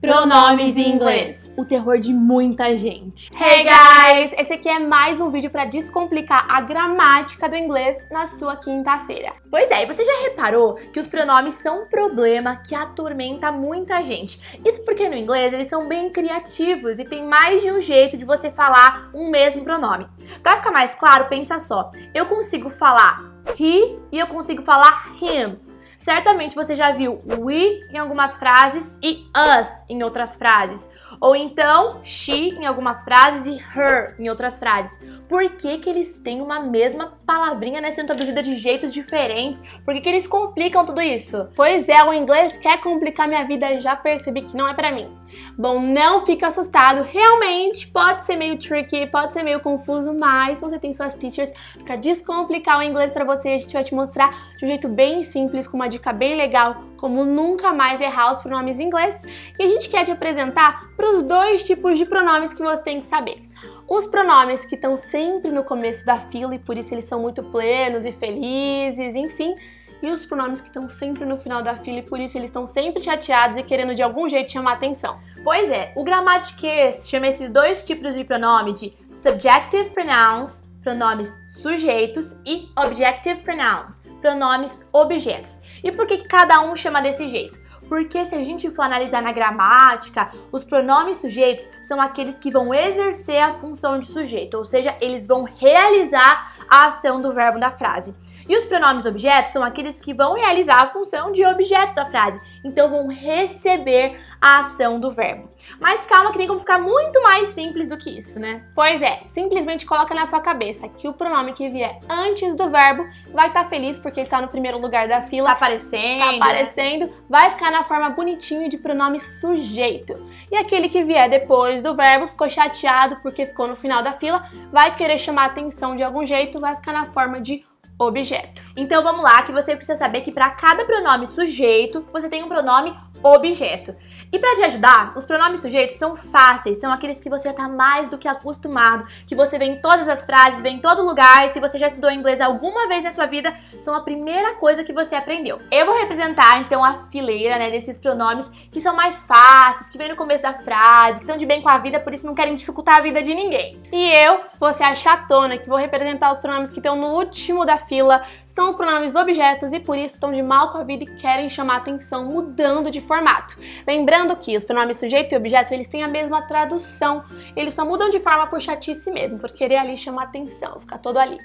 Pronomes 0.00 0.78
em 0.78 0.94
inglês. 0.94 1.52
O 1.58 1.64
terror 1.66 1.98
de 1.98 2.10
muita 2.10 2.74
gente. 2.74 3.30
Hey 3.34 3.64
guys! 3.64 4.32
Esse 4.38 4.54
aqui 4.54 4.66
é 4.66 4.78
mais 4.78 5.20
um 5.20 5.30
vídeo 5.30 5.50
para 5.50 5.66
descomplicar 5.66 6.46
a 6.48 6.62
gramática 6.62 7.46
do 7.46 7.54
inglês 7.54 8.08
na 8.10 8.26
sua 8.26 8.56
quinta-feira. 8.56 9.30
Pois 9.50 9.70
é, 9.70 9.82
e 9.82 9.86
você 9.86 10.02
já 10.02 10.22
reparou 10.22 10.76
que 10.90 10.98
os 10.98 11.06
pronomes 11.06 11.56
são 11.56 11.82
um 11.82 11.86
problema 11.86 12.56
que 12.56 12.74
atormenta 12.74 13.52
muita 13.52 14.02
gente. 14.02 14.40
Isso 14.64 14.82
porque 14.86 15.06
no 15.06 15.16
inglês 15.16 15.52
eles 15.52 15.68
são 15.68 15.86
bem 15.86 16.08
criativos 16.08 16.98
e 16.98 17.04
tem 17.04 17.26
mais 17.26 17.60
de 17.60 17.70
um 17.70 17.82
jeito 17.82 18.16
de 18.16 18.24
você 18.24 18.50
falar 18.50 19.10
um 19.12 19.28
mesmo 19.28 19.64
pronome. 19.64 20.06
Para 20.42 20.56
ficar 20.56 20.70
mais 20.70 20.94
claro, 20.94 21.26
pensa 21.26 21.58
só. 21.58 21.90
Eu 22.14 22.24
consigo 22.24 22.70
falar 22.70 23.20
he 23.58 23.98
e 24.10 24.18
eu 24.18 24.26
consigo 24.28 24.62
falar 24.62 25.10
him. 25.20 25.58
Certamente 26.00 26.56
você 26.56 26.74
já 26.74 26.92
viu 26.92 27.20
we 27.26 27.82
em 27.90 27.98
algumas 27.98 28.38
frases 28.38 28.98
e 29.02 29.26
us 29.36 29.84
em 29.86 30.02
outras 30.02 30.34
frases. 30.34 30.90
Ou 31.20 31.36
então 31.36 32.00
she 32.02 32.48
em 32.58 32.64
algumas 32.64 33.04
frases 33.04 33.46
e 33.46 33.58
her 33.78 34.16
em 34.18 34.30
outras 34.30 34.58
frases. 34.58 34.98
Por 35.28 35.46
que, 35.50 35.76
que 35.76 35.90
eles 35.90 36.18
têm 36.18 36.40
uma 36.40 36.60
mesma 36.60 37.18
palavrinha 37.26 37.82
né, 37.82 37.90
sendo 37.90 38.06
traduzida 38.06 38.42
de 38.42 38.56
jeitos 38.56 38.94
diferentes? 38.94 39.62
Por 39.84 39.92
que, 39.92 40.00
que 40.00 40.08
eles 40.08 40.26
complicam 40.26 40.86
tudo 40.86 41.02
isso? 41.02 41.46
Pois 41.54 41.86
é, 41.86 42.02
o 42.02 42.14
inglês 42.14 42.56
quer 42.56 42.80
complicar 42.80 43.28
minha 43.28 43.44
vida 43.44 43.76
já 43.76 43.94
percebi 43.94 44.40
que 44.40 44.56
não 44.56 44.66
é 44.66 44.72
para 44.72 44.90
mim. 44.90 45.19
Bom, 45.56 45.80
não 45.80 46.24
fica 46.24 46.46
assustado, 46.46 47.02
realmente 47.02 47.86
pode 47.88 48.24
ser 48.24 48.36
meio 48.36 48.58
tricky, 48.58 49.06
pode 49.06 49.32
ser 49.32 49.42
meio 49.42 49.60
confuso, 49.60 50.14
mas 50.18 50.60
você 50.60 50.78
tem 50.78 50.92
suas 50.92 51.14
teachers 51.14 51.52
para 51.84 51.96
descomplicar 51.96 52.78
o 52.78 52.82
inglês 52.82 53.12
para 53.12 53.24
você. 53.24 53.50
A 53.50 53.58
gente 53.58 53.72
vai 53.72 53.84
te 53.84 53.94
mostrar 53.94 54.52
de 54.56 54.64
um 54.64 54.68
jeito 54.68 54.88
bem 54.88 55.22
simples, 55.22 55.66
com 55.66 55.76
uma 55.76 55.88
dica 55.88 56.12
bem 56.12 56.36
legal, 56.36 56.84
como 56.96 57.24
nunca 57.24 57.72
mais 57.72 58.00
errar 58.00 58.32
os 58.32 58.40
pronomes 58.40 58.78
em 58.78 58.84
inglês. 58.84 59.22
E 59.58 59.62
a 59.62 59.68
gente 59.68 59.88
quer 59.88 60.04
te 60.04 60.10
apresentar 60.10 60.88
para 60.96 61.10
os 61.10 61.22
dois 61.22 61.64
tipos 61.64 61.98
de 61.98 62.04
pronomes 62.04 62.52
que 62.52 62.62
você 62.62 62.82
tem 62.82 63.00
que 63.00 63.06
saber. 63.06 63.42
Os 63.90 64.06
pronomes 64.06 64.64
que 64.64 64.76
estão 64.76 64.96
sempre 64.96 65.50
no 65.50 65.64
começo 65.64 66.06
da 66.06 66.16
fila 66.16 66.54
e 66.54 66.60
por 66.60 66.78
isso 66.78 66.94
eles 66.94 67.06
são 67.06 67.20
muito 67.20 67.42
plenos 67.42 68.04
e 68.04 68.12
felizes, 68.12 69.16
enfim. 69.16 69.52
E 70.00 70.08
os 70.12 70.24
pronomes 70.24 70.60
que 70.60 70.68
estão 70.68 70.88
sempre 70.88 71.24
no 71.24 71.36
final 71.36 71.60
da 71.60 71.74
fila 71.74 71.98
e 71.98 72.02
por 72.02 72.20
isso 72.20 72.38
eles 72.38 72.50
estão 72.50 72.68
sempre 72.68 73.02
chateados 73.02 73.56
e 73.56 73.64
querendo 73.64 73.92
de 73.92 74.00
algum 74.00 74.28
jeito 74.28 74.48
chamar 74.48 74.74
atenção. 74.74 75.18
Pois 75.42 75.68
é, 75.72 75.92
o 75.96 76.04
gramatiquês 76.04 77.08
chama 77.08 77.26
esses 77.26 77.50
dois 77.50 77.84
tipos 77.84 78.14
de 78.14 78.22
pronome 78.22 78.74
de 78.74 78.92
subjective 79.16 79.90
pronouns, 79.90 80.62
pronomes 80.84 81.28
sujeitos, 81.48 82.36
e 82.46 82.68
objective 82.78 83.40
pronouns, 83.40 84.00
pronomes 84.20 84.84
objetos. 84.92 85.58
E 85.82 85.90
por 85.90 86.06
que 86.06 86.18
cada 86.18 86.60
um 86.60 86.76
chama 86.76 87.02
desse 87.02 87.28
jeito? 87.28 87.59
Porque 87.90 88.24
se 88.24 88.36
a 88.36 88.44
gente 88.44 88.70
for 88.70 88.82
analisar 88.82 89.20
na 89.20 89.32
gramática, 89.32 90.30
os 90.52 90.62
pronomes 90.62 91.16
sujeitos 91.16 91.68
são 91.88 92.00
aqueles 92.00 92.36
que 92.36 92.48
vão 92.48 92.72
exercer 92.72 93.42
a 93.42 93.54
função 93.54 93.98
de 93.98 94.06
sujeito, 94.06 94.56
ou 94.56 94.64
seja, 94.64 94.96
eles 95.00 95.26
vão 95.26 95.42
realizar 95.42 96.54
a 96.68 96.86
ação 96.86 97.20
do 97.20 97.34
verbo 97.34 97.58
da 97.58 97.72
frase. 97.72 98.14
E 98.50 98.56
os 98.56 98.64
pronomes 98.64 99.06
objetos 99.06 99.52
são 99.52 99.62
aqueles 99.62 100.00
que 100.00 100.12
vão 100.12 100.34
realizar 100.34 100.82
a 100.82 100.88
função 100.88 101.30
de 101.30 101.46
objeto 101.46 101.94
da 101.94 102.06
frase, 102.06 102.40
então 102.64 102.90
vão 102.90 103.06
receber 103.06 104.18
a 104.40 104.58
ação 104.58 104.98
do 104.98 105.12
verbo. 105.12 105.48
Mas 105.78 106.04
calma 106.04 106.32
que 106.32 106.38
tem 106.38 106.48
como 106.48 106.58
ficar 106.58 106.80
muito 106.80 107.22
mais 107.22 107.50
simples 107.50 107.86
do 107.86 107.96
que 107.96 108.10
isso, 108.10 108.40
né? 108.40 108.66
Pois 108.74 109.00
é, 109.02 109.18
simplesmente 109.28 109.86
coloca 109.86 110.12
na 110.16 110.26
sua 110.26 110.40
cabeça 110.40 110.88
que 110.88 111.06
o 111.06 111.12
pronome 111.12 111.52
que 111.52 111.68
vier 111.68 112.00
antes 112.08 112.56
do 112.56 112.68
verbo 112.68 113.08
vai 113.32 113.46
estar 113.46 113.62
tá 113.62 113.70
feliz 113.70 113.96
porque 113.98 114.18
ele 114.18 114.26
está 114.26 114.42
no 114.42 114.48
primeiro 114.48 114.80
lugar 114.80 115.06
da 115.06 115.22
fila. 115.22 115.46
Tá 115.46 115.52
aparecendo. 115.52 116.18
Tá 116.18 116.30
aparecendo. 116.34 117.14
Vai 117.28 117.50
ficar 117.52 117.70
na 117.70 117.84
forma 117.84 118.10
bonitinho 118.10 118.68
de 118.68 118.78
pronome 118.78 119.20
sujeito. 119.20 120.28
E 120.50 120.56
aquele 120.56 120.88
que 120.88 121.04
vier 121.04 121.30
depois 121.30 121.84
do 121.84 121.94
verbo 121.94 122.26
ficou 122.26 122.48
chateado 122.48 123.14
porque 123.22 123.46
ficou 123.46 123.68
no 123.68 123.76
final 123.76 124.02
da 124.02 124.10
fila, 124.10 124.44
vai 124.72 124.92
querer 124.96 125.18
chamar 125.18 125.44
atenção 125.44 125.94
de 125.94 126.02
algum 126.02 126.26
jeito, 126.26 126.58
vai 126.58 126.74
ficar 126.74 126.92
na 126.92 127.06
forma 127.12 127.40
de 127.40 127.69
objeto. 128.00 128.62
Então 128.76 129.02
vamos 129.02 129.22
lá, 129.22 129.42
que 129.42 129.52
você 129.52 129.76
precisa 129.76 129.98
saber 129.98 130.22
que 130.22 130.32
para 130.32 130.50
cada 130.50 130.84
pronome 130.84 131.26
sujeito, 131.26 132.04
você 132.12 132.28
tem 132.28 132.42
um 132.42 132.48
pronome 132.48 132.94
objeto. 133.22 133.94
E 134.32 134.38
para 134.38 134.54
te 134.54 134.62
ajudar, 134.62 135.12
os 135.16 135.24
pronomes 135.24 135.60
sujeitos 135.60 135.96
são 135.96 136.16
fáceis, 136.16 136.78
são 136.78 136.92
aqueles 136.92 137.18
que 137.18 137.28
você 137.28 137.48
está 137.48 137.68
mais 137.68 138.08
do 138.08 138.16
que 138.16 138.28
acostumado, 138.28 139.04
que 139.26 139.34
você 139.34 139.58
vê 139.58 139.64
em 139.64 139.80
todas 139.80 140.08
as 140.08 140.24
frases, 140.24 140.62
vê 140.62 140.68
em 140.68 140.78
todo 140.78 141.02
lugar, 141.02 141.46
e 141.46 141.48
se 141.48 141.58
você 141.58 141.76
já 141.76 141.88
estudou 141.88 142.12
inglês 142.12 142.40
alguma 142.40 142.86
vez 142.86 143.02
na 143.02 143.10
sua 143.10 143.26
vida, 143.26 143.52
são 143.84 143.92
a 143.92 144.02
primeira 144.02 144.54
coisa 144.54 144.84
que 144.84 144.92
você 144.92 145.16
aprendeu. 145.16 145.58
Eu 145.68 145.84
vou 145.84 145.98
representar 145.98 146.60
então 146.60 146.84
a 146.84 147.08
fileira, 147.10 147.58
né, 147.58 147.70
desses 147.70 147.98
pronomes 147.98 148.48
que 148.70 148.80
são 148.80 148.94
mais 148.94 149.20
fáceis, 149.22 149.90
que 149.90 149.98
vêm 149.98 150.10
no 150.10 150.16
começo 150.16 150.42
da 150.42 150.54
frase, 150.54 151.18
que 151.18 151.24
estão 151.24 151.36
de 151.36 151.44
bem 151.44 151.60
com 151.60 151.68
a 151.68 151.78
vida, 151.78 151.98
por 151.98 152.14
isso 152.14 152.24
não 152.24 152.34
querem 152.34 152.54
dificultar 152.54 152.98
a 152.98 153.02
vida 153.02 153.20
de 153.20 153.34
ninguém. 153.34 153.82
E 153.92 154.12
eu 154.12 154.42
vou 154.60 154.72
ser 154.72 154.84
a 154.84 154.94
chatona 154.94 155.58
que 155.58 155.68
vou 155.68 155.76
representar 155.76 156.30
os 156.30 156.38
pronomes 156.38 156.70
que 156.70 156.78
estão 156.78 156.94
no 156.94 157.16
último 157.16 157.66
da 157.66 157.78
fila, 157.78 158.22
são 158.46 158.68
os 158.68 158.76
pronomes 158.76 159.16
objetos 159.16 159.72
e 159.72 159.80
por 159.80 159.98
isso 159.98 160.14
estão 160.14 160.30
de 160.30 160.42
mal 160.42 160.70
com 160.70 160.78
a 160.78 160.84
vida 160.84 161.02
e 161.02 161.16
querem 161.16 161.50
chamar 161.50 161.78
atenção 161.78 162.26
mudando 162.26 162.92
de 162.92 163.00
formato. 163.00 163.56
Lembrando 163.86 164.19
que 164.36 164.56
os 164.56 164.64
pronomes 164.64 164.96
sujeito 164.96 165.32
e 165.32 165.36
objeto, 165.36 165.74
eles 165.74 165.88
têm 165.88 166.02
a 166.02 166.08
mesma 166.08 166.42
tradução, 166.42 167.24
eles 167.56 167.74
só 167.74 167.84
mudam 167.84 168.10
de 168.10 168.20
forma 168.20 168.46
por 168.46 168.60
chatice 168.60 169.10
mesmo, 169.10 169.38
por 169.38 169.50
querer 169.50 169.76
ali 169.76 169.96
chamar 169.96 170.24
atenção, 170.24 170.80
ficar 170.80 170.98
todo 170.98 171.18
ali. 171.18 171.38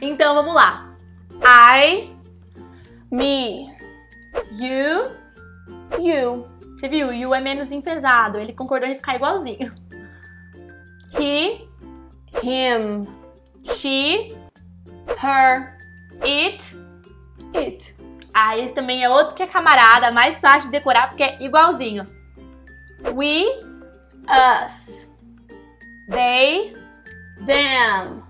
Então 0.00 0.34
vamos 0.34 0.54
lá. 0.54 0.94
I, 1.44 2.10
me, 3.10 3.68
you, 4.52 5.10
you. 5.98 6.46
Você 6.76 6.88
viu? 6.88 7.12
You 7.12 7.34
é 7.34 7.40
menos 7.40 7.70
enfesado, 7.70 8.38
ele 8.38 8.52
concordou 8.52 8.88
em 8.88 8.96
ficar 8.96 9.14
igualzinho. 9.14 9.72
He, 11.18 11.68
him, 12.42 13.06
she, 13.62 14.34
her, 15.22 15.78
it, 16.24 16.76
it. 17.54 17.94
Ah, 18.34 18.56
esse 18.56 18.72
também 18.72 19.04
é 19.04 19.10
outro 19.10 19.34
que 19.34 19.42
é 19.42 19.46
camarada, 19.46 20.10
mais 20.10 20.40
fácil 20.40 20.70
de 20.70 20.78
decorar 20.78 21.08
porque 21.08 21.22
é 21.22 21.42
igualzinho. 21.42 22.04
We, 23.12 23.44
us. 24.26 25.08
They, 26.10 26.72
them. 27.44 28.22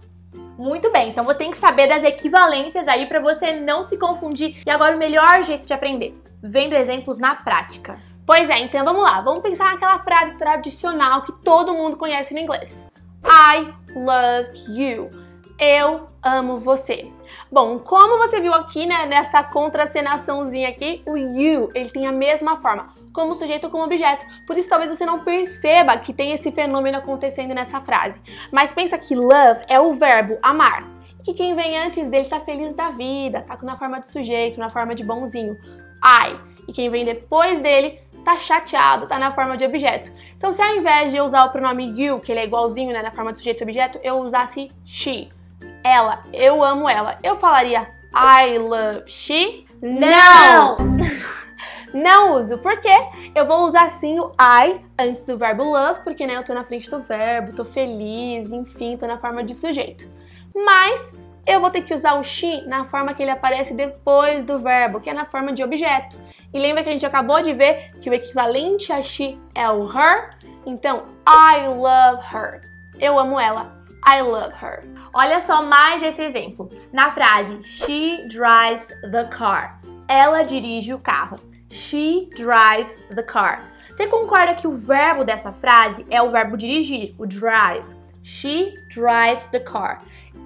Muito 0.59 0.93
bem, 0.93 1.11
então 1.11 1.25
você 1.25 1.39
tem 1.39 1.51
que 1.51 1.57
saber 1.57 1.89
das 1.89 2.05
equivalências 2.05 2.87
aí 2.87 3.07
para 3.07 3.21
você 3.21 3.53
não 3.53 3.83
se 3.83 3.97
confundir. 3.97 4.63
E 4.65 4.71
agora 4.71 4.95
o 4.95 4.99
melhor 4.99 5.43
jeito 5.43 5.67
de 5.67 5.73
aprender, 5.73 6.21
vendo 6.43 6.75
exemplos 6.75 7.19
na 7.19 7.34
prática. 7.34 7.99
Pois 8.25 8.49
é, 8.49 8.59
então 8.59 8.84
vamos 8.84 9.03
lá, 9.03 9.21
vamos 9.21 9.41
pensar 9.41 9.73
naquela 9.73 9.99
frase 9.99 10.37
tradicional 10.37 11.23
que 11.23 11.33
todo 11.45 11.75
mundo 11.75 11.97
conhece 11.97 12.33
no 12.33 12.41
inglês. 12.41 12.87
I 13.25 13.73
love 13.97 14.49
you. 14.69 15.22
Eu 15.65 16.09
amo 16.21 16.59
você. 16.59 17.09
Bom, 17.49 17.78
como 17.78 18.19
você 18.19 18.41
viu 18.41 18.53
aqui, 18.53 18.84
né, 18.84 19.06
nessa 19.06 19.45
contracenaçãozinha 19.45 20.69
aqui, 20.69 21.05
o 21.06 21.17
you, 21.17 21.69
ele 21.73 21.89
tem 21.89 22.05
a 22.05 22.11
mesma 22.11 22.61
forma, 22.61 22.93
como 23.12 23.37
sujeito 23.37 23.71
como 23.71 23.84
objeto. 23.84 24.25
Por 24.45 24.59
isso 24.59 24.69
talvez 24.69 24.91
você 24.91 25.06
não 25.06 25.21
perceba 25.21 25.97
que 25.99 26.12
tem 26.12 26.33
esse 26.33 26.51
fenômeno 26.51 26.99
acontecendo 26.99 27.55
nessa 27.55 27.81
frase. 27.81 28.21
Mas 28.51 28.72
pensa 28.72 28.99
que 28.99 29.15
love 29.15 29.61
é 29.69 29.78
o 29.78 29.95
verbo 29.95 30.37
amar. 30.43 30.84
Que 31.22 31.33
quem 31.33 31.55
vem 31.55 31.78
antes 31.78 32.09
dele 32.09 32.28
tá 32.28 32.41
feliz 32.41 32.75
da 32.75 32.91
vida, 32.91 33.43
tá 33.43 33.56
na 33.62 33.77
forma 33.77 34.01
de 34.01 34.09
sujeito, 34.09 34.59
na 34.59 34.69
forma 34.69 34.97
de 34.97 35.05
bonzinho. 35.05 35.56
I. 36.05 36.41
E 36.67 36.72
quem 36.72 36.91
vem 36.91 37.05
depois 37.05 37.61
dele 37.61 38.01
tá 38.25 38.37
chateado, 38.37 39.06
tá 39.06 39.17
na 39.17 39.33
forma 39.33 39.56
de 39.56 39.65
objeto. 39.65 40.11
Então, 40.37 40.53
se 40.53 40.61
ao 40.61 40.75
invés 40.75 41.12
de 41.12 41.19
eu 41.19 41.25
usar 41.25 41.45
o 41.45 41.51
pronome 41.51 41.84
you, 41.97 42.19
que 42.19 42.33
ele 42.33 42.41
é 42.41 42.45
igualzinho, 42.45 42.93
né, 42.93 43.01
na 43.01 43.12
forma 43.12 43.31
de 43.31 43.39
sujeito 43.39 43.61
e 43.61 43.62
objeto, 43.62 44.01
eu 44.03 44.19
usasse 44.19 44.69
she 44.84 45.31
ela, 45.84 46.22
eu 46.32 46.62
amo 46.62 46.88
ela. 46.88 47.19
Eu 47.22 47.37
falaria 47.37 47.87
I 48.15 48.59
love 48.59 49.04
she? 49.06 49.65
Não! 49.81 50.76
Não 51.93 52.37
uso, 52.37 52.56
porque 52.59 52.88
eu 53.34 53.44
vou 53.44 53.66
usar 53.66 53.91
sim 53.91 54.19
o 54.19 54.32
I 54.41 54.81
antes 54.98 55.24
do 55.24 55.36
verbo 55.36 55.65
love, 55.65 56.03
porque 56.03 56.27
né, 56.27 56.36
eu 56.36 56.45
tô 56.45 56.54
na 56.54 56.65
frente 56.65 56.89
do 56.89 57.03
verbo, 57.03 57.54
tô 57.54 57.66
feliz, 57.66 58.51
enfim, 58.51 58.97
tô 58.97 59.07
na 59.07 59.18
forma 59.18 59.45
de 59.45 59.54
sujeito. 59.54 60.09
Mas 60.54 61.15
eu 61.47 61.60
vou 61.60 61.71
ter 61.71 61.83
que 61.83 61.92
usar 61.92 62.15
o 62.15 62.24
she 62.24 62.62
na 62.66 62.84
forma 62.84 63.12
que 63.12 63.22
ele 63.22 63.30
aparece 63.30 63.74
depois 63.74 64.45
do 64.45 64.59
verbo, 64.59 65.01
que 65.01 65.10
é 65.10 65.12
na 65.12 65.27
forma 65.27 65.53
de 65.53 65.62
objeto. 65.62 66.16
E 66.53 66.59
lembra 66.59 66.83
que 66.83 66.89
a 66.89 66.92
gente 66.92 67.04
acabou 67.07 67.42
de 67.42 67.53
ver 67.53 67.91
que 68.01 68.09
o 68.09 68.15
equivalente 68.15 68.92
a 68.92 69.03
she 69.03 69.39
é 69.54 69.68
o 69.68 69.86
her? 69.86 70.30
Então, 70.65 71.04
I 71.27 71.66
love 71.68 72.22
her. 72.34 72.60
Eu 72.98 73.18
amo 73.18 73.41
ela. 73.41 73.82
I 74.04 74.21
love 74.21 74.54
her. 74.60 74.84
Olha 75.15 75.41
só 75.41 75.63
mais 75.63 76.03
esse 76.03 76.22
exemplo. 76.22 76.69
Na 76.93 77.13
frase 77.13 77.63
She 77.63 78.27
drives 78.28 78.89
the 79.10 79.25
car. 79.25 79.81
Ela 80.09 80.43
dirige 80.43 80.93
o 80.93 80.99
carro. 80.99 81.37
She 81.71 82.28
drives 82.37 83.04
the 83.15 83.22
car. 83.22 83.63
Você 83.89 84.07
concorda 84.07 84.54
que 84.54 84.66
o 84.66 84.72
verbo 84.72 85.25
dessa 85.25 85.53
frase 85.53 86.04
é 86.10 86.21
o 86.21 86.31
verbo 86.31 86.57
dirigir, 86.57 87.15
o 87.19 87.27
drive? 87.27 87.84
She 88.22 88.75
drives 88.89 89.47
the 89.49 89.60
car. 89.60 89.99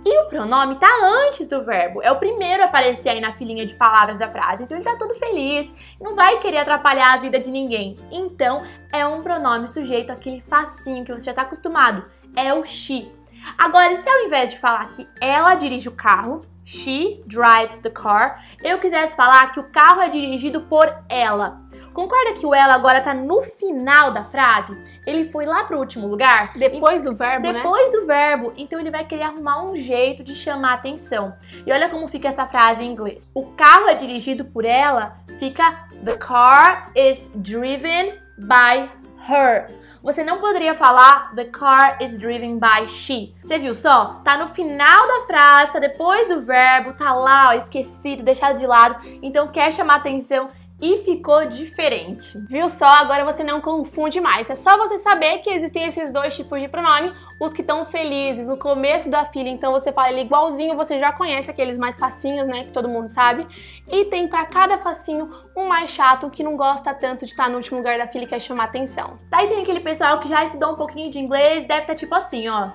E 0.05 0.19
o 0.20 0.29
pronome 0.29 0.76
tá 0.76 0.88
antes 1.02 1.47
do 1.47 1.64
verbo, 1.64 2.00
é 2.02 2.11
o 2.12 2.19
primeiro 2.19 2.62
a 2.62 2.67
aparecer 2.67 3.09
aí 3.09 3.20
na 3.20 3.32
filinha 3.32 3.67
de 3.67 3.75
palavras 3.75 4.19
da 4.19 4.29
frase. 4.29 4.62
Então 4.62 4.76
ele 4.76 4.85
tá 4.85 4.97
todo 4.97 5.14
feliz, 5.14 5.73
não 6.00 6.14
vai 6.14 6.38
querer 6.38 6.59
atrapalhar 6.59 7.14
a 7.14 7.17
vida 7.19 7.41
de 7.41 7.50
ninguém. 7.50 7.97
Então 8.11 8.64
é 8.93 9.06
um 9.06 9.23
pronome 9.23 9.69
sujeito 9.69 10.11
aquele 10.11 10.41
facinho 10.41 11.05
que 11.05 11.12
você 11.12 11.25
já 11.25 11.35
tá 11.35 11.43
acostumado, 11.43 12.09
é 12.37 12.55
o 12.55 12.64
she. 12.64 13.11
Agora, 13.56 13.96
se 13.96 14.08
ao 14.08 14.26
invés 14.26 14.50
de 14.50 14.58
falar 14.58 14.88
que 14.90 15.08
ela 15.20 15.54
dirige 15.54 15.88
o 15.88 15.93
carro, 15.93 16.40
she 16.64 17.22
drives 17.26 17.78
the 17.78 17.90
car, 17.90 18.44
eu 18.62 18.78
quisesse 18.78 19.16
falar 19.16 19.52
que 19.52 19.60
o 19.60 19.70
carro 19.70 20.02
é 20.02 20.08
dirigido 20.08 20.62
por 20.62 20.93
ela. 21.08 21.60
Concorda 21.96 22.34
que 22.34 22.44
o 22.44 22.54
ela 22.54 22.75
agora 22.75 23.00
tá 23.00 23.14
no 23.14 23.40
final 23.40 24.10
da 24.10 24.22
frase? 24.22 24.76
Ele 25.06 25.25
foi 25.31 25.46
lá 25.46 25.64
pro 25.64 25.78
último 25.78 26.06
lugar? 26.06 26.52
Depois 26.52 27.02
do 27.02 27.14
verbo, 27.14 27.43
Depois 27.43 27.54
né? 27.54 27.62
Depois 27.62 27.93
do 27.93 28.06
verbo. 28.06 28.52
Então 28.54 28.78
ele 28.78 28.90
vai 28.90 29.02
querer 29.04 29.22
arrumar 29.22 29.62
um 29.64 29.75
jeito 29.75 30.22
de 30.22 30.34
chamar 30.34 30.75
atenção. 30.75 31.34
E 31.64 31.72
olha 31.72 31.88
como 31.88 32.06
fica 32.08 32.28
essa 32.28 32.46
frase 32.46 32.84
em 32.84 32.90
inglês. 32.92 33.26
O 33.32 33.46
carro 33.52 33.88
é 33.88 33.94
dirigido 33.94 34.44
por 34.44 34.66
ela, 34.66 35.16
fica 35.38 35.87
The 36.04 36.19
car 36.19 36.92
is 36.94 37.31
driven 37.37 38.12
by 38.37 38.90
her. 39.28 39.67
Você 40.02 40.23
não 40.23 40.38
poderia 40.38 40.75
falar 40.75 41.34
The 41.34 41.46
car 41.46 41.99
is 42.00 42.17
driven 42.19 42.58
by 42.61 42.88
she. 42.88 43.34
Você 43.43 43.58
viu 43.58 43.75
só? 43.75 44.20
Tá 44.23 44.38
no 44.38 44.49
final 44.49 45.06
da 45.08 45.26
frase, 45.26 45.73
tá 45.73 45.78
depois 45.81 46.28
do 46.28 46.43
verbo, 46.43 46.93
tá 46.93 47.12
lá, 47.12 47.49
ó, 47.49 47.52
esquecido, 47.55 48.23
deixado 48.23 48.56
de 48.56 48.67
lado. 48.67 49.00
Então 49.20 49.49
quer 49.49 49.73
chamar 49.73 49.96
atenção 49.96 50.49
e 50.81 50.99
ficou 50.99 51.46
diferente. 51.46 52.38
Viu 52.49 52.69
só? 52.69 52.87
Agora 52.87 53.25
você 53.25 53.43
não 53.43 53.61
confunde 53.61 54.20
mais. 54.20 54.50
É 54.50 54.55
só 54.55 54.76
você 54.76 54.99
saber 54.99 55.38
que 55.38 55.49
existem 55.49 55.84
esses 55.84 56.12
dois 56.12 56.37
tipos 56.37 56.61
de 56.61 56.69
pronome, 56.69 57.12
os 57.40 57.52
que 57.52 57.62
estão 57.62 57.84
felizes 57.87 58.49
no 58.49 58.58
começo 58.58 59.11
da 59.11 59.25
fila, 59.25 59.49
então 59.49 59.73
você 59.73 59.90
fala 59.90 60.11
ele 60.11 60.20
igualzinho, 60.23 60.76
você 60.76 60.99
já 60.99 61.12
conhece 61.12 61.50
aqueles 61.50 61.78
mais 61.78 61.99
facinhos, 61.99 62.46
né, 62.46 62.64
que 62.64 62.73
todo 62.73 62.88
mundo 62.88 63.08
sabe. 63.08 63.46
E 63.88 64.05
tem 64.06 64.28
para 64.28 64.44
cada 64.44 64.76
facinho 64.76 65.31
um 65.56 65.67
mais 65.67 65.90
chato 65.90 66.28
que 66.31 66.43
não 66.43 66.56
gosta 66.56 66.93
tanto 66.93 67.25
de 67.25 67.31
estar 67.31 67.49
no 67.49 67.56
último 67.56 67.78
lugar 67.78 67.96
da 67.96 68.06
fila 68.06 68.25
e 68.25 68.28
quer 68.28 68.40
chamar 68.40 68.64
atenção. 68.64 69.17
Daí 69.31 69.49
tem 69.49 69.62
aquele 69.62 69.81
pessoal 69.81 70.20
que 70.20 70.28
já 70.28 70.44
estudou 70.44 70.73
um 70.73 70.76
pouquinho 70.76 71.11
de 71.11 71.19
inglês, 71.19 71.64
deve 71.64 71.82
estar 71.82 71.94
tá 71.94 71.94
tipo 71.94 72.14
assim, 72.14 72.49
ó. 72.49 72.70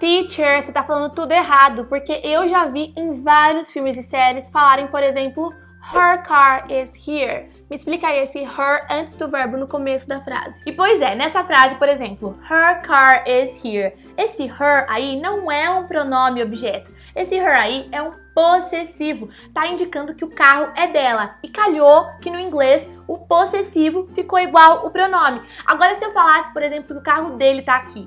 Teacher, 0.00 0.62
você 0.62 0.70
tá 0.70 0.82
falando 0.82 1.12
tudo 1.12 1.32
errado, 1.32 1.84
porque 1.86 2.20
eu 2.22 2.48
já 2.48 2.66
vi 2.66 2.92
em 2.96 3.20
vários 3.20 3.70
filmes 3.70 3.96
e 3.96 4.02
séries 4.02 4.48
falarem, 4.50 4.86
por 4.86 5.02
exemplo, 5.02 5.52
Her 5.90 6.22
car 6.22 6.66
is 6.68 6.92
here. 6.94 7.48
Me 7.70 7.76
explica 7.76 8.08
aí 8.08 8.18
esse 8.18 8.40
her 8.40 8.86
antes 8.90 9.16
do 9.16 9.26
verbo 9.26 9.56
no 9.56 9.66
começo 9.66 10.06
da 10.06 10.20
frase. 10.20 10.62
E 10.66 10.72
pois 10.72 11.00
é, 11.00 11.14
nessa 11.14 11.42
frase, 11.44 11.76
por 11.76 11.88
exemplo, 11.88 12.38
her 12.42 12.82
car 12.82 13.24
is 13.26 13.58
here. 13.64 13.94
Esse 14.16 14.44
her 14.44 14.84
aí 14.86 15.18
não 15.18 15.50
é 15.50 15.70
um 15.70 15.86
pronome 15.86 16.42
objeto. 16.42 16.94
Esse 17.16 17.36
her 17.36 17.58
aí 17.58 17.88
é 17.90 18.02
um 18.02 18.10
possessivo. 18.34 19.30
Tá 19.54 19.66
indicando 19.66 20.14
que 20.14 20.26
o 20.26 20.30
carro 20.30 20.70
é 20.76 20.88
dela. 20.88 21.36
E 21.42 21.48
calhou 21.48 22.06
que 22.20 22.30
no 22.30 22.38
inglês 22.38 22.86
o 23.06 23.18
possessivo 23.18 24.06
ficou 24.08 24.38
igual 24.38 24.86
o 24.86 24.90
pronome. 24.90 25.40
Agora 25.66 25.96
se 25.96 26.04
eu 26.04 26.12
falasse, 26.12 26.52
por 26.52 26.62
exemplo, 26.62 26.88
que 26.88 27.00
o 27.00 27.02
carro 27.02 27.36
dele 27.36 27.62
tá 27.62 27.76
aqui. 27.76 28.06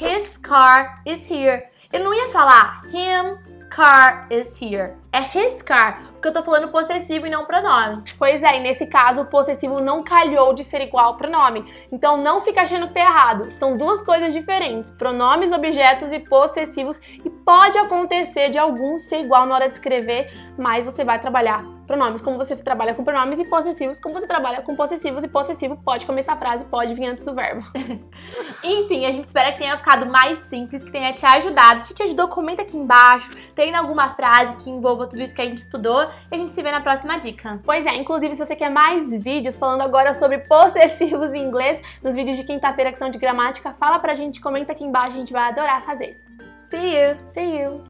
His 0.00 0.38
car 0.38 1.02
is 1.04 1.30
here. 1.30 1.64
Eu 1.92 2.00
não 2.00 2.14
ia 2.14 2.30
falar 2.30 2.80
him 2.86 3.36
car 3.68 4.26
is 4.30 4.60
here. 4.60 4.94
É 5.12 5.20
his 5.20 5.60
car 5.60 6.07
porque 6.18 6.28
eu 6.28 6.32
tô 6.32 6.42
falando 6.42 6.68
possessivo 6.68 7.26
e 7.26 7.30
não 7.30 7.44
pronome. 7.44 8.02
Pois 8.18 8.42
é, 8.42 8.56
e 8.56 8.60
nesse 8.60 8.86
caso 8.86 9.22
o 9.22 9.26
possessivo 9.26 9.80
não 9.80 10.02
calhou 10.02 10.52
de 10.52 10.64
ser 10.64 10.80
igual 10.80 11.06
ao 11.06 11.16
pronome. 11.16 11.64
Então 11.92 12.16
não 12.16 12.40
fica 12.40 12.62
achando 12.62 12.88
que 12.88 12.94
tá 12.94 13.00
errado. 13.00 13.50
São 13.52 13.74
duas 13.74 14.02
coisas 14.02 14.32
diferentes: 14.32 14.90
pronomes, 14.90 15.52
objetos 15.52 16.10
e 16.10 16.18
possessivos. 16.18 17.00
E 17.24 17.30
pode 17.30 17.78
acontecer 17.78 18.50
de 18.50 18.58
algum 18.58 18.98
ser 18.98 19.20
igual 19.20 19.46
na 19.46 19.54
hora 19.54 19.68
de 19.68 19.74
escrever, 19.74 20.30
mas 20.58 20.84
você 20.84 21.04
vai 21.04 21.20
trabalhar 21.20 21.78
pronomes 21.88 22.20
como 22.20 22.36
você 22.36 22.54
trabalha 22.54 22.92
com 22.92 23.02
pronomes 23.02 23.38
e 23.38 23.46
possessivos 23.46 23.98
como 23.98 24.14
você 24.14 24.26
trabalha 24.26 24.60
com 24.60 24.76
possessivos 24.76 25.24
e 25.24 25.28
possessivo 25.28 25.74
pode 25.78 26.04
começar 26.04 26.34
a 26.34 26.36
frase, 26.36 26.66
pode 26.66 26.94
vir 26.94 27.06
antes 27.06 27.24
do 27.24 27.34
verbo. 27.34 27.64
Enfim, 28.62 29.06
a 29.06 29.10
gente 29.10 29.24
espera 29.24 29.50
que 29.52 29.58
tenha 29.58 29.76
ficado 29.76 30.04
mais 30.04 30.38
simples, 30.38 30.84
que 30.84 30.92
tenha 30.92 31.12
te 31.14 31.24
ajudado. 31.24 31.80
Se 31.80 31.94
te 31.94 32.02
ajudou, 32.02 32.28
comenta 32.28 32.60
aqui 32.60 32.76
embaixo. 32.76 33.30
Tem 33.54 33.74
alguma 33.74 34.14
frase 34.14 34.56
que 34.56 34.68
envolva 34.68 35.06
tudo 35.06 35.22
isso 35.22 35.34
que 35.34 35.40
a 35.40 35.46
gente 35.46 35.58
estudou 35.58 36.07
e 36.30 36.34
a 36.34 36.38
gente 36.38 36.52
se 36.52 36.62
vê 36.62 36.70
na 36.70 36.80
próxima 36.80 37.18
dica. 37.18 37.60
Pois 37.64 37.86
é, 37.86 37.94
inclusive 37.96 38.34
se 38.34 38.44
você 38.44 38.56
quer 38.56 38.70
mais 38.70 39.10
vídeos 39.10 39.56
falando 39.56 39.82
agora 39.82 40.14
sobre 40.14 40.38
possessivos 40.38 41.32
em 41.32 41.42
inglês, 41.44 41.80
nos 42.02 42.14
vídeos 42.14 42.36
de 42.36 42.44
quinta-feira 42.44 42.92
que 42.92 42.98
são 42.98 43.10
de 43.10 43.18
gramática, 43.18 43.74
fala 43.78 43.98
pra 43.98 44.14
gente, 44.14 44.40
comenta 44.40 44.72
aqui 44.72 44.84
embaixo, 44.84 45.14
a 45.14 45.18
gente 45.18 45.32
vai 45.32 45.48
adorar 45.48 45.82
fazer. 45.82 46.20
See 46.70 46.94
you! 46.94 47.16
See 47.28 47.60
you! 47.60 47.84